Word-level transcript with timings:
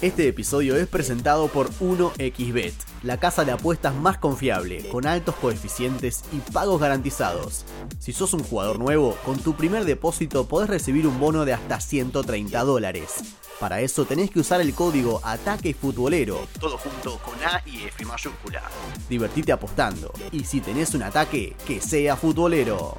Este 0.00 0.28
episodio 0.28 0.76
es 0.76 0.86
presentado 0.86 1.48
por 1.48 1.70
1xBet, 1.70 2.72
la 3.02 3.18
casa 3.18 3.44
de 3.44 3.50
apuestas 3.50 3.96
más 3.96 4.16
confiable, 4.16 4.88
con 4.90 5.08
altos 5.08 5.34
coeficientes 5.34 6.22
y 6.30 6.36
pagos 6.52 6.80
garantizados. 6.80 7.64
Si 7.98 8.12
sos 8.12 8.32
un 8.32 8.44
jugador 8.44 8.78
nuevo, 8.78 9.16
con 9.24 9.40
tu 9.40 9.56
primer 9.56 9.84
depósito 9.84 10.46
podés 10.46 10.70
recibir 10.70 11.08
un 11.08 11.18
bono 11.18 11.44
de 11.44 11.52
hasta 11.52 11.80
130 11.80 12.62
dólares. 12.62 13.24
Para 13.58 13.80
eso 13.80 14.04
tenés 14.04 14.30
que 14.30 14.38
usar 14.38 14.60
el 14.60 14.72
código 14.72 15.20
Ataque 15.24 15.74
Futbolero, 15.74 16.46
todo 16.60 16.78
junto 16.78 17.18
con 17.18 17.34
A 17.42 17.60
y 17.66 17.82
F 17.88 18.04
mayúscula. 18.04 18.62
Divertite 19.10 19.50
apostando, 19.50 20.12
y 20.30 20.44
si 20.44 20.60
tenés 20.60 20.94
un 20.94 21.02
ataque, 21.02 21.56
que 21.66 21.80
sea 21.80 22.14
futbolero. 22.14 22.98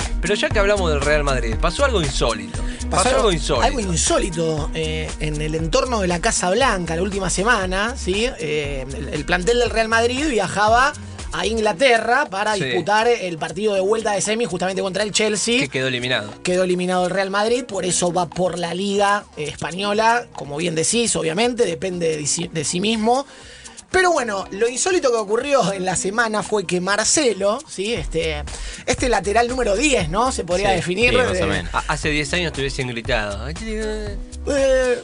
pero 0.21 0.35
ya 0.35 0.49
que 0.49 0.59
hablamos 0.59 0.89
del 0.91 1.01
Real 1.01 1.23
Madrid, 1.23 1.55
pasó 1.59 1.83
algo 1.85 2.01
insólito. 2.01 2.59
Pasó, 2.89 3.09
algo 3.09 3.31
insólito. 3.31 3.65
Algo 3.65 3.79
insólito 3.79 4.69
eh, 4.73 5.09
en 5.19 5.41
el 5.41 5.55
entorno 5.55 6.01
de 6.01 6.07
la 6.07 6.19
Casa 6.19 6.49
Blanca 6.49 6.95
la 6.95 7.01
última 7.01 7.29
semana, 7.29 7.95
¿sí? 7.97 8.27
Eh, 8.39 8.85
el, 8.95 9.09
el 9.09 9.25
plantel 9.25 9.59
del 9.59 9.69
Real 9.69 9.87
Madrid 9.87 10.27
viajaba 10.29 10.93
a 11.33 11.45
Inglaterra 11.45 12.25
para 12.29 12.55
Sí. 12.55 12.63
disputar 12.65 13.07
el 13.07 13.37
partido 13.37 13.73
de 13.73 13.79
vuelta 13.79 14.11
de 14.11 14.19
semi 14.19 14.43
justamente 14.43 14.81
contra 14.81 15.03
el 15.03 15.13
Chelsea. 15.13 15.61
que 15.61 15.69
quedó 15.69 15.87
eliminado. 15.87 16.29
Quedó 16.43 16.63
eliminado 16.63 17.05
el 17.05 17.11
Real 17.11 17.29
Madrid, 17.29 17.63
por 17.63 17.85
eso 17.85 18.11
va 18.11 18.29
por 18.29 18.59
la 18.59 18.73
Liga 18.73 19.23
Española, 19.37 20.25
como 20.33 20.57
bien 20.57 20.75
decís, 20.75 21.15
obviamente, 21.15 21.65
depende 21.65 22.17
de 22.51 22.63
sí 22.65 22.79
mismo. 22.81 23.25
Pero 23.91 24.11
bueno, 24.13 24.47
lo 24.51 24.69
insólito 24.69 25.11
que 25.11 25.17
ocurrió 25.17 25.73
en 25.73 25.83
la 25.83 25.95
semana 25.97 26.43
fue 26.43 26.65
que 26.65 26.79
Marcelo, 26.79 27.59
¿sí? 27.67 27.93
este, 27.93 28.41
este 28.85 29.09
lateral 29.09 29.47
número 29.49 29.75
10, 29.75 30.07
¿no? 30.09 30.31
Se 30.31 30.43
podría 30.45 30.69
Sí, 30.69 30.75
definir. 30.77 31.09
sí, 31.11 31.17
más 31.17 31.27
o 31.27 31.33
de- 31.33 31.45
menos. 31.45 31.75
A- 31.75 31.83
hace 31.89 32.09
10 32.09 32.33
años 32.33 32.53
te 32.53 32.61
hubiesen 32.61 32.87
gritado. 32.87 33.47
Eh. 33.49 34.17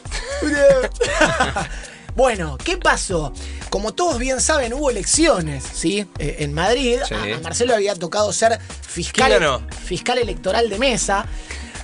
Bueno, 2.14 2.58
¿qué 2.58 2.76
pasó? 2.76 3.32
Como 3.70 3.94
todos 3.94 4.18
bien 4.18 4.40
saben, 4.40 4.72
hubo 4.72 4.90
elecciones, 4.90 5.62
¿sí? 5.72 6.04
Eh, 6.18 6.36
en 6.40 6.52
Madrid. 6.52 6.98
Sí. 7.06 7.14
A, 7.14 7.36
a 7.36 7.40
Marcelo 7.40 7.74
había 7.76 7.94
tocado 7.94 8.32
ser 8.32 8.58
fiscal, 8.60 9.60
fiscal 9.84 10.18
electoral 10.18 10.68
de 10.68 10.78
mesa. 10.80 11.26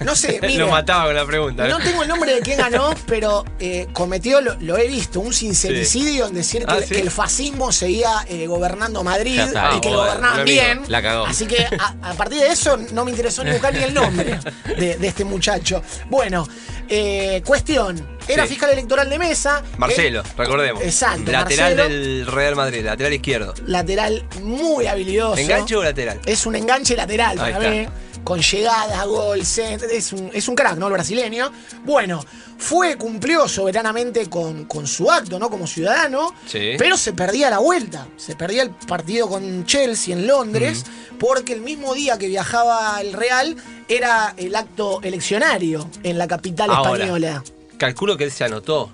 No 0.00 0.14
sé, 0.16 0.38
Lo 0.42 0.48
mire, 0.48 0.64
mataba 0.66 1.06
con 1.06 1.14
la 1.14 1.24
pregunta. 1.26 1.66
no 1.68 1.78
tengo 1.78 2.02
el 2.02 2.08
nombre 2.08 2.34
de 2.34 2.40
quién 2.40 2.58
ganó, 2.58 2.94
pero 3.06 3.44
eh, 3.60 3.86
cometió, 3.92 4.40
lo, 4.40 4.54
lo 4.60 4.76
he 4.76 4.86
visto, 4.88 5.20
un 5.20 5.32
sincericidio 5.32 6.26
en 6.26 6.34
decir 6.34 6.64
que, 6.66 6.72
Ah, 6.72 6.78
¿sí? 6.80 6.94
que 6.94 7.00
el 7.00 7.10
fascismo 7.10 7.70
seguía 7.72 8.24
eh, 8.28 8.46
gobernando 8.46 9.02
Madrid 9.04 9.38
está, 9.38 9.74
y 9.76 9.80
que 9.80 9.90
lo 9.90 9.98
gobernaban 9.98 10.38
lo 10.38 10.44
bien. 10.44 10.80
La 10.88 11.02
cagó. 11.02 11.26
Así 11.26 11.46
que 11.46 11.64
a, 11.64 11.94
a 12.02 12.14
partir 12.14 12.40
de 12.40 12.48
eso 12.48 12.76
no 12.92 13.04
me 13.04 13.10
interesó 13.10 13.44
ni 13.44 13.52
buscar 13.52 13.72
ni 13.74 13.82
el 13.82 13.94
nombre 13.94 14.38
de, 14.78 14.96
de 14.96 15.06
este 15.06 15.24
muchacho. 15.24 15.82
Bueno, 16.10 16.46
eh, 16.88 17.42
cuestión. 17.44 18.14
Era 18.26 18.44
Sí. 18.44 18.50
fiscal 18.54 18.70
electoral 18.70 19.10
de 19.10 19.18
mesa. 19.18 19.62
Marcelo, 19.76 20.20
Eh, 20.20 20.24
recordemos. 20.38 20.82
Exacto. 20.82 21.30
Lateral 21.30 21.76
Marcelo, 21.76 21.82
del 21.94 22.26
Real 22.26 22.56
Madrid, 22.56 22.82
lateral 22.84 23.12
izquierdo. 23.12 23.52
Lateral 23.66 24.24
muy 24.42 24.86
habilidoso. 24.86 25.36
¿Enganche 25.38 25.76
o 25.76 25.84
lateral? 25.84 26.20
Es 26.24 26.46
un 26.46 26.56
enganche 26.56 26.96
lateral 26.96 27.38
Ahí 27.38 27.52
para 27.52 27.70
mí. 27.70 27.86
Con 28.24 28.40
llegadas, 28.40 29.06
gol, 29.06 29.44
centro, 29.44 29.86
es 29.88 30.12
un, 30.12 30.30
es 30.32 30.48
un 30.48 30.54
crack, 30.54 30.78
¿no? 30.78 30.86
El 30.86 30.94
brasileño. 30.94 31.52
Bueno, 31.84 32.24
fue, 32.58 32.96
cumplió 32.96 33.46
soberanamente 33.48 34.30
con, 34.30 34.64
con 34.64 34.86
su 34.86 35.10
acto, 35.10 35.38
¿no? 35.38 35.50
Como 35.50 35.66
ciudadano. 35.66 36.34
Sí. 36.46 36.72
Pero 36.78 36.96
se 36.96 37.12
perdía 37.12 37.50
la 37.50 37.58
vuelta. 37.58 38.06
Se 38.16 38.34
perdía 38.34 38.62
el 38.62 38.70
partido 38.70 39.28
con 39.28 39.66
Chelsea 39.66 40.14
en 40.14 40.26
Londres. 40.26 40.84
Porque 41.18 41.52
el 41.52 41.60
mismo 41.60 41.94
día 41.94 42.18
que 42.18 42.26
viajaba 42.28 42.98
el 43.00 43.12
Real 43.12 43.56
era 43.88 44.34
el 44.36 44.54
acto 44.56 45.00
eleccionario 45.02 45.88
en 46.02 46.16
la 46.18 46.26
capital 46.26 46.70
Ahora. 46.70 46.92
española. 47.04 47.44
Calculo 47.78 48.16
que 48.16 48.24
él 48.24 48.32
se 48.32 48.44
anotó 48.44 48.90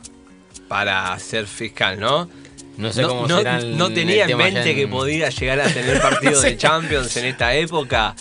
para 0.68 1.18
ser 1.18 1.46
fiscal, 1.46 1.98
¿no? 1.98 2.28
No 2.76 2.92
sé 2.92 3.02
no, 3.02 3.08
cómo 3.08 3.26
no- 3.26 3.38
será 3.38 3.58
el- 3.58 3.76
no 3.76 3.92
tenía 3.92 4.24
en 4.24 4.36
mente 4.36 4.74
que 4.74 4.86
podía 4.88 5.28
llegar 5.30 5.60
a 5.60 5.64
tener 5.72 6.00
partido 6.02 6.32
No 6.32 6.40
de 6.40 6.50
sé. 6.50 6.56
Champions 6.56 7.16
en 7.16 7.24
esta 7.26 7.54
época. 7.54 8.14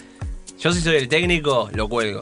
Yo 0.60 0.74
si 0.74 0.82
soy 0.82 0.98
el 0.98 1.08
técnico, 1.08 1.70
lo 1.74 1.88
cuelgo. 1.88 2.22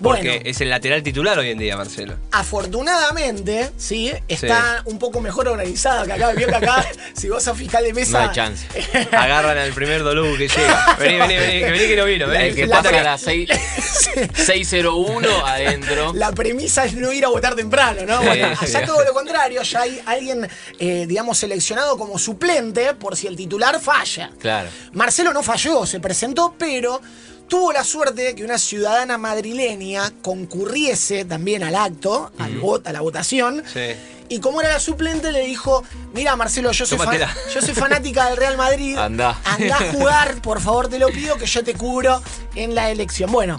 Bueno. 0.00 0.18
Porque 0.22 0.48
es 0.48 0.60
el 0.60 0.70
lateral 0.70 1.02
titular 1.02 1.38
hoy 1.38 1.50
en 1.50 1.58
día, 1.58 1.76
Marcelo. 1.76 2.16
Afortunadamente, 2.30 3.70
sí, 3.76 4.12
está 4.28 4.82
un 4.84 4.98
poco 4.98 5.20
mejor 5.20 5.48
organizada 5.48 6.06
que 6.06 6.12
acá. 6.12 6.32
Vio 6.32 6.46
que 6.46 6.54
acá, 6.54 6.86
si 7.14 7.28
vos 7.28 7.42
sos 7.42 7.58
fiscal 7.58 7.82
de 7.82 7.92
mesa. 7.92 8.12
No 8.22 8.28
hay 8.28 8.34
chance. 8.34 8.66
Agarran 9.12 9.58
al 9.58 9.72
primer 9.72 10.02
Dolú 10.04 10.36
que 10.36 10.48
llega. 10.48 10.96
Vení, 10.98 11.18
vení, 11.18 11.34
vení, 11.36 11.60
que 11.60 11.70
vení 11.72 11.86
que 11.88 11.96
no 11.96 12.04
vino. 12.04 12.26
Vení. 12.28 12.44
El 12.50 12.54
que 12.54 12.66
La- 12.66 12.82
pasa 12.82 13.00
a 13.00 13.02
las 13.02 13.20
seis- 13.20 13.48
601 14.34 15.46
adentro. 15.46 16.12
La 16.14 16.32
premisa 16.32 16.84
es 16.84 16.94
no 16.94 17.12
ir 17.12 17.24
a 17.24 17.28
votar 17.28 17.54
temprano, 17.54 18.02
¿no? 18.06 18.22
Bueno, 18.22 18.48
sí. 18.60 18.64
allá 18.76 18.86
todo 18.86 19.04
lo 19.04 19.12
contrario, 19.12 19.62
ya 19.62 19.80
hay 19.82 20.00
alguien, 20.06 20.48
eh, 20.78 21.06
digamos, 21.08 21.38
seleccionado 21.38 21.96
como 21.98 22.18
suplente 22.18 22.94
por 22.94 23.16
si 23.16 23.26
el 23.26 23.36
titular 23.36 23.80
falla. 23.80 24.30
Claro. 24.38 24.68
Marcelo 24.92 25.32
no 25.32 25.42
falló, 25.42 25.86
se 25.86 26.00
presentó, 26.00 26.54
pero 26.58 27.00
tuvo 27.48 27.72
la 27.72 27.82
suerte 27.84 28.22
de 28.22 28.34
que 28.34 28.44
una 28.44 28.58
ciudadana 28.58 29.18
madrileña 29.18 30.12
concurriese 30.22 31.24
también 31.24 31.62
al 31.62 31.74
acto, 31.74 32.30
al 32.38 32.60
vot- 32.60 32.86
a 32.86 32.92
la 32.92 33.00
votación. 33.00 33.62
Sí. 33.72 33.94
Y 34.30 34.40
como 34.40 34.60
era 34.60 34.70
la 34.70 34.80
suplente, 34.80 35.32
le 35.32 35.40
dijo: 35.46 35.82
Mira, 36.12 36.36
Marcelo, 36.36 36.70
yo 36.72 36.84
soy, 36.84 36.98
fan- 36.98 37.06
Tómatela. 37.06 37.34
yo 37.54 37.62
soy 37.62 37.74
fanática 37.74 38.26
del 38.28 38.36
Real 38.36 38.56
Madrid. 38.56 38.96
Andá. 38.98 39.38
Andá 39.44 39.76
a 39.78 39.92
jugar, 39.92 40.42
por 40.42 40.60
favor, 40.60 40.88
te 40.88 40.98
lo 40.98 41.08
pido, 41.08 41.36
que 41.36 41.46
yo 41.46 41.64
te 41.64 41.74
cubro 41.74 42.22
en 42.54 42.74
la 42.74 42.90
elección. 42.90 43.32
Bueno, 43.32 43.58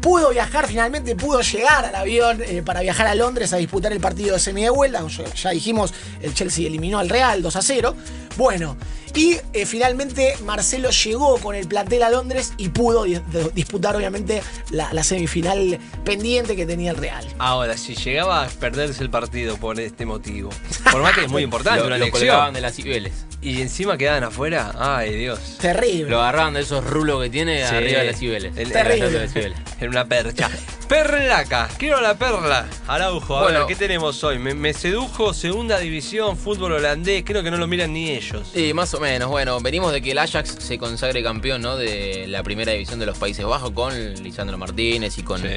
pudo 0.00 0.30
viajar, 0.30 0.66
finalmente 0.66 1.14
pudo 1.16 1.40
llegar 1.40 1.84
al 1.84 1.94
avión 1.94 2.42
eh, 2.46 2.62
para 2.64 2.80
viajar 2.80 3.06
a 3.06 3.14
Londres 3.14 3.52
a 3.52 3.56
disputar 3.56 3.92
el 3.92 4.00
partido 4.00 4.34
de 4.34 4.40
semi 4.40 4.62
de 4.62 4.70
vuelta. 4.70 5.04
Ya, 5.42 5.50
dijimos, 5.50 5.92
el 6.22 6.34
Chelsea 6.34 6.66
eliminó 6.66 6.98
al 6.98 7.08
Real 7.08 7.42
2 7.42 7.56
a 7.56 7.62
0. 7.62 7.94
Bueno, 8.36 8.76
y 9.14 9.38
eh, 9.54 9.64
finalmente 9.64 10.36
Marcelo 10.44 10.90
llegó 10.90 11.38
con 11.38 11.54
el 11.54 11.66
plantel 11.66 12.02
a 12.02 12.10
Londres 12.10 12.52
y 12.58 12.68
pudo 12.68 13.04
di- 13.04 13.18
disputar, 13.54 13.96
obviamente, 13.96 14.42
la, 14.70 14.92
la 14.92 15.02
semifinal 15.02 15.78
pendiente 16.04 16.54
que 16.54 16.66
tenía 16.66 16.90
el 16.90 16.98
Real. 16.98 17.24
Ahora, 17.38 17.78
si 17.78 17.94
llegaba 17.94 18.44
a 18.44 18.48
perderse 18.48 19.02
el 19.02 19.08
partido 19.08 19.56
por 19.56 19.80
este 19.80 20.04
motivo, 20.04 20.50
por 20.92 21.00
más 21.02 21.14
que 21.14 21.24
es 21.24 21.30
muy 21.30 21.42
importante 21.42 21.80
Lo, 21.80 21.86
una 21.86 21.96
lo 21.96 22.04
elección, 22.04 22.28
colgaban 22.28 22.52
de 22.54 22.60
las 22.60 22.74
cibeles. 22.74 23.12
Y 23.48 23.62
encima 23.62 23.96
quedaban 23.96 24.24
afuera, 24.24 24.72
ay 24.78 25.14
Dios. 25.14 25.58
Terrible. 25.60 26.10
Lo 26.10 26.20
agarraban 26.20 26.54
de 26.54 26.60
esos 26.60 26.84
rulos 26.84 27.22
que 27.22 27.30
tiene 27.30 27.66
Sí. 27.66 27.74
arriba 27.74 28.00
de 28.00 28.06
las 28.06 28.18
cibeles. 28.18 28.56
El- 28.56 28.72
Terrible. 28.72 29.10
De 29.10 29.18
las 29.20 29.32
cibeles. 29.32 29.58
En 29.80 29.90
una 29.90 30.06
percha. 30.06 30.48
Perlaca, 30.88 31.68
quiero 31.78 32.00
la 32.00 32.14
perla. 32.16 32.66
Araujo, 32.86 33.36
a 33.36 33.42
Bueno. 33.42 33.58
ver, 33.58 33.66
¿qué 33.68 33.74
tenemos 33.76 34.24
hoy? 34.24 34.38
Me, 34.38 34.54
me 34.54 34.72
sedujo 34.72 35.34
segunda 35.34 35.78
división, 35.78 36.36
fútbol 36.38 36.72
holandés, 36.72 37.22
creo 37.26 37.42
que 37.42 37.50
no 37.50 37.58
lo 37.58 37.66
miran 37.66 37.92
ni 37.92 38.10
ellos. 38.10 38.48
Sí, 38.54 38.72
más 38.72 38.94
o 38.94 39.00
menos. 39.00 39.28
Bueno, 39.28 39.60
venimos 39.60 39.92
de 39.92 40.00
que 40.00 40.12
el 40.12 40.18
Ajax 40.18 40.56
se 40.60 40.78
consagre 40.78 41.22
campeón 41.22 41.60
¿no? 41.60 41.76
de 41.76 42.24
la 42.28 42.42
primera 42.42 42.72
división 42.72 42.98
de 42.98 43.04
los 43.06 43.18
Países 43.18 43.44
Bajos 43.44 43.72
con 43.72 43.92
Lisandro 44.22 44.56
Martínez 44.56 45.18
y 45.18 45.22
con 45.22 45.42
Sí. 45.42 45.48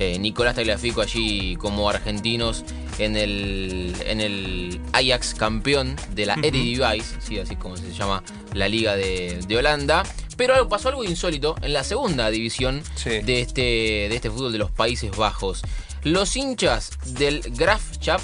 eh, 0.00 0.18
Nicolás 0.18 0.56
Tagliafico 0.56 1.02
allí 1.02 1.54
como 1.56 1.88
argentinos 1.88 2.64
en 3.04 3.16
el, 3.16 3.94
en 4.06 4.20
el 4.20 4.80
Ajax 4.92 5.34
campeón 5.34 5.96
de 6.14 6.26
la 6.26 6.34
Eredivisie, 6.34 7.02
sí, 7.20 7.38
así 7.38 7.56
como 7.56 7.76
se 7.76 7.92
llama 7.92 8.22
la 8.54 8.68
liga 8.68 8.96
de, 8.96 9.40
de 9.46 9.56
Holanda. 9.56 10.02
Pero 10.36 10.54
algo- 10.54 10.68
pasó 10.68 10.88
algo 10.88 11.04
insólito 11.04 11.54
en 11.62 11.72
la 11.72 11.84
segunda 11.84 12.30
división 12.30 12.82
Sí. 12.94 13.10
de, 13.20 13.40
este, 13.40 13.60
de 13.62 14.14
este 14.14 14.30
fútbol 14.30 14.52
de 14.52 14.58
los 14.58 14.70
Países 14.70 15.14
Bajos. 15.16 15.62
Los 16.02 16.34
hinchas 16.36 16.90
del 17.06 17.40
Graafschap 17.40 18.20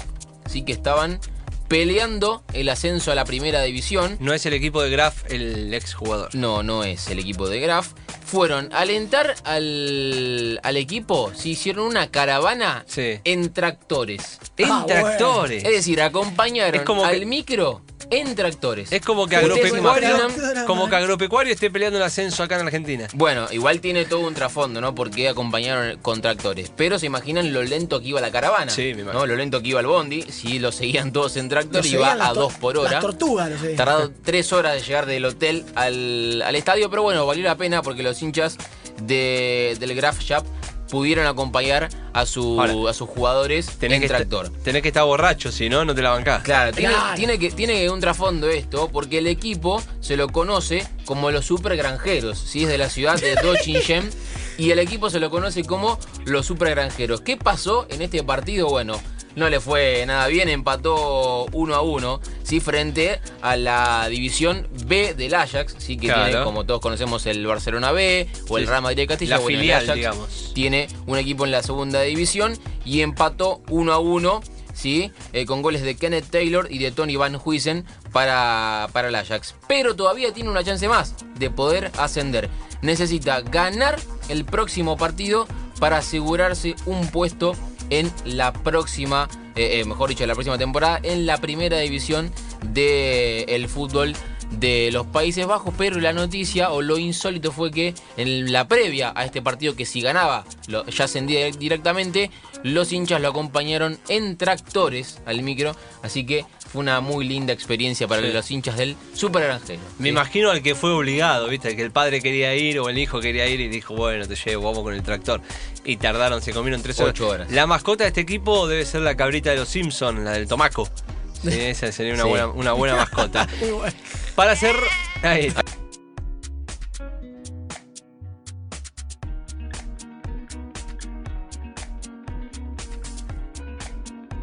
sí 0.47 0.63
que 0.63 0.71
estaban 0.71 1.19
peleando 1.67 2.43
el 2.53 2.69
ascenso 2.69 3.11
a 3.11 3.15
la 3.15 3.25
primera 3.25 3.61
división. 3.63 4.17
No 4.19 4.33
es 4.33 4.45
el 4.45 4.53
equipo 4.53 4.81
de 4.81 4.89
Graf 4.89 5.23
el 5.31 5.73
exjugador. 5.73 6.33
No, 6.35 6.63
no 6.63 6.83
es 6.83 7.07
el 7.09 7.19
equipo 7.19 7.47
de 7.49 7.59
Graf. 7.59 7.89
Fueron 8.25 8.73
a 8.73 8.79
alentar 8.79 9.35
al, 9.45 10.59
al 10.63 10.77
equipo, 10.77 11.31
se 11.33 11.49
hicieron 11.49 11.85
una 11.87 12.07
caravana 12.11 12.83
Sí. 12.87 13.19
en 13.23 13.53
tractores. 13.53 14.39
En 14.57 14.65
Ah, 14.71 14.83
bueno. 14.85 15.01
tractores. 15.01 15.63
Es 15.63 15.71
decir, 15.71 16.01
acompañaron 16.01 16.81
Es 16.81 16.85
como 16.85 17.05
al 17.05 17.19
que- 17.19 17.25
micro 17.25 17.81
en 18.09 18.35
tractores. 18.35 18.91
Es 18.91 19.01
como 19.01 19.27
que 19.27 19.35
¿Ustedes 19.37 19.71
se 19.71 19.77
agropecuario, 19.77 20.65
como 20.65 20.89
que 20.89 20.95
agropecuario 20.95 21.53
esté 21.53 21.69
peleando 21.69 21.97
el 21.97 22.03
ascenso 22.03 22.43
acá 22.43 22.59
en 22.59 22.65
Argentina. 22.65 23.07
Bueno, 23.13 23.47
igual 23.51 23.81
tiene 23.81 24.05
todo 24.05 24.21
un 24.21 24.33
trasfondo, 24.33 24.81
¿no? 24.81 24.95
Porque 24.95 25.29
acompañaron 25.29 25.97
con 25.99 26.21
tractores. 26.21 26.71
Pero 26.75 26.99
se 26.99 27.05
imaginan 27.05 27.53
lo 27.53 27.63
lento 27.63 27.99
que 27.99 28.07
iba 28.07 28.21
la 28.21 28.31
caravana. 28.31 28.71
Sí, 28.71 28.93
me 28.93 29.01
imagino. 29.01 29.13
¿no? 29.13 29.25
Lo 29.25 29.35
lento 29.35 29.61
que 29.61 29.69
iba 29.69 29.79
el 29.79 29.87
bondi. 29.87 30.23
Si 30.23 30.59
lo 30.59 30.71
seguían 30.71 31.11
todos 31.11 31.37
en 31.37 31.49
tractor, 31.49 31.83
Lo 31.85 31.91
iba 31.91 32.13
a 32.13 32.33
dos 32.33 32.53
por 32.53 32.77
hora. 32.77 32.91
Las 32.91 33.01
tortugas, 33.01 33.49
lo 33.49 33.57
sé. 33.57 33.75
Tardado 33.75 34.11
tres 34.23 34.53
horas 34.53 34.73
de 34.73 34.81
llegar 34.81 35.05
del 35.05 35.25
hotel 35.25 35.65
al, 35.75 36.41
al 36.41 36.55
estadio, 36.55 36.89
pero 36.89 37.03
bueno, 37.03 37.25
valió 37.25 37.43
la 37.43 37.55
pena 37.55 37.81
porque 37.81 38.03
los 38.03 38.21
hinchas 38.21 38.57
de, 39.01 39.75
del 39.79 39.95
Graf 39.95 40.19
Shop 40.19 40.45
pudieron 40.89 41.25
acompañar 41.27 41.89
a, 42.13 42.25
su, 42.25 42.59
Ahora, 42.59 42.89
a 42.89 42.93
sus 42.93 43.09
jugadores 43.09 43.67
Tenés 43.79 43.97
en 43.97 44.01
que, 44.01 44.07
tractor. 44.07 44.49
tenés 44.63 44.81
que 44.81 44.87
estar 44.89 45.03
borracho, 45.05 45.51
si 45.51 45.69
no, 45.69 45.85
no 45.85 45.93
te 45.93 46.01
la 46.01 46.11
bancás. 46.11 46.43
Claro, 46.43 46.71
tiene, 46.73 46.93
Claro. 46.93 47.15
tiene 47.15 47.39
que, 47.39 47.51
tiene 47.51 47.89
un 47.89 47.99
trasfondo 47.99 48.49
esto, 48.49 48.89
porque 48.91 49.17
el 49.19 49.27
equipo 49.27 49.81
se 49.99 50.17
lo 50.17 50.29
conoce 50.29 50.87
como 51.05 51.29
los 51.31 51.45
super 51.45 51.75
granjeros, 51.77 52.37
¿sí? 52.39 52.63
es 52.63 52.69
de 52.69 52.77
la 52.77 52.89
ciudad 52.89 53.19
de 53.19 53.35
Dochinchem, 53.35 54.09
y 54.57 54.71
el 54.71 54.79
equipo 54.79 55.09
se 55.09 55.19
lo 55.19 55.29
conoce 55.29 55.63
como 55.63 55.99
los 56.25 56.45
super 56.45 56.69
granjeros. 56.71 57.21
¿Qué 57.21 57.37
pasó 57.37 57.85
en 57.89 58.01
este 58.01 58.23
partido? 58.23 58.67
Bueno, 58.69 58.99
no 59.37 59.49
le 59.49 59.59
fue 59.59 60.03
nada 60.07 60.25
bien, 60.27 60.49
empató 60.49 61.45
1 61.51 61.75
a 61.75 61.81
1, 61.81 62.21
¿sí? 62.43 62.59
frente 62.59 63.21
a 63.41 63.55
la 63.55 64.07
división 64.09 64.67
B 64.87 65.13
del 65.13 65.35
Ajax, 65.35 65.75
¿sí? 65.77 65.95
que 65.95 66.07
Claro. 66.07 66.25
tiene, 66.25 66.43
como 66.43 66.65
todos 66.65 66.81
conocemos, 66.81 67.25
el 67.27 67.45
Barcelona 67.45 67.91
B 67.91 68.27
o 68.49 68.57
el. 68.57 68.65
Real 68.67 68.81
Madrid 68.81 68.97
de 68.97 69.07
Castilla. 69.07 69.35
La 69.37 69.41
Bueno, 69.41 69.55
el 69.57 69.61
filial, 69.61 69.83
Ajax 69.83 69.95
digamos. 69.95 70.51
tiene 70.55 70.87
un 71.05 71.19
equipo 71.19 71.45
en 71.45 71.51
la 71.51 71.61
segunda 71.61 72.01
división 72.01 72.57
y 72.83 73.01
empató 73.01 73.61
1 73.69 73.93
a 73.93 73.99
1, 73.99 74.41
¿sí? 74.73 75.11
Eh, 75.33 75.45
con 75.45 75.61
goles 75.61 75.83
de 75.83 75.95
Kenneth 75.95 76.31
Taylor 76.31 76.67
y 76.71 76.79
de 76.79 76.91
Tony 76.91 77.15
Van 77.15 77.39
Huysen 77.43 77.85
para, 78.11 78.89
para 78.91 79.09
el 79.09 79.15
Ajax. 79.15 79.53
Pero 79.67 79.95
todavía 79.95 80.33
tiene 80.33 80.49
una 80.49 80.63
chance 80.63 80.87
más 80.89 81.13
de 81.37 81.51
poder 81.51 81.91
ascender. 81.99 82.49
Necesita 82.81 83.41
ganar 83.41 83.99
el 84.29 84.45
próximo 84.45 84.97
partido 84.97 85.47
para 85.79 85.97
asegurarse 85.97 86.75
un 86.87 87.07
puesto 87.09 87.55
en 87.89 88.11
la 88.25 88.53
próxima, 88.53 89.27
eh, 89.55 89.79
eh, 89.79 89.85
mejor 89.85 90.09
dicho, 90.09 90.23
en 90.23 90.29
la 90.29 90.35
próxima 90.35 90.57
temporada, 90.57 90.99
en 91.03 91.25
la 91.25 91.37
primera 91.37 91.77
división 91.79 92.31
del 92.63 93.67
fútbol 93.67 94.15
de 94.51 94.89
los 94.91 95.05
Países 95.07 95.45
Bajos, 95.45 95.73
pero 95.77 95.99
la 95.99 96.13
noticia 96.13 96.71
o 96.71 96.81
lo 96.81 96.97
insólito 96.97 97.51
fue 97.51 97.69
que 97.71 97.93
en 98.15 98.51
la 98.51 98.67
previa 98.67 99.11
a 99.15 99.25
este 99.25 99.41
partido 99.41 99.75
que 99.75 99.85
si 99.85 100.01
ganaba 100.01 100.45
lo, 100.67 100.85
ya 100.87 101.05
ascendía 101.05 101.45
directamente, 101.51 102.31
los 102.63 102.91
hinchas 102.93 103.21
lo 103.21 103.27
acompañaron 103.29 103.99
en 104.07 104.37
tractores 104.37 105.19
al 105.25 105.41
micro, 105.43 105.75
así 106.01 106.25
que 106.25 106.45
fue 106.71 106.81
una 106.81 107.01
muy 107.01 107.25
linda 107.25 107.53
experiencia 107.53 108.07
para 108.07 108.21
Sí. 108.21 108.31
los 108.33 108.51
hinchas 108.51 108.77
del 108.77 108.95
Super 109.13 109.43
Granjero. 109.43 109.79
Me 109.99 110.05
¿sí? 110.05 110.09
imagino 110.09 110.49
al 110.51 110.61
que 110.61 110.75
fue 110.75 110.91
obligado, 110.91 111.47
¿viste? 111.49 111.75
Que 111.75 111.81
el 111.83 111.91
padre 111.91 112.21
quería 112.21 112.55
ir 112.55 112.79
o 112.79 112.89
el 112.89 112.97
hijo 112.97 113.19
quería 113.21 113.47
ir 113.47 113.59
y 113.61 113.67
dijo, 113.69 113.95
bueno, 113.95 114.27
te 114.27 114.35
llevo, 114.35 114.63
vamos 114.65 114.83
con 114.83 114.93
el 114.93 115.03
tractor. 115.03 115.41
Y 115.85 115.97
tardaron, 115.97 116.41
se 116.41 116.51
comieron 116.53 116.81
tres 116.81 116.99
horas. 116.99 117.11
Ocho 117.11 117.29
horas. 117.29 117.51
La 117.51 117.67
mascota 117.67 118.03
de 118.03 118.09
este 118.09 118.21
equipo 118.21 118.67
debe 118.67 118.85
ser 118.85 119.01
la 119.01 119.15
cabrita 119.15 119.51
de 119.51 119.57
los 119.57 119.69
Simpsons, 119.69 120.19
la 120.21 120.31
del 120.31 120.47
tomaco. 120.47 120.87
Sí, 121.43 121.49
esa 121.51 121.91
sería 121.91 122.15
una, 122.15 122.23
Sí. 122.23 122.29
buena, 122.29 122.47
una 122.47 122.73
buena 122.73 122.95
mascota. 122.95 123.47
Para 124.37 124.51
hacer... 124.51 124.75
Ahí. 125.23 125.51